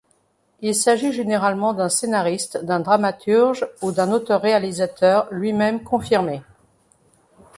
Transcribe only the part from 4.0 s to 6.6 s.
auteur-réalisateur lui-même confirmé.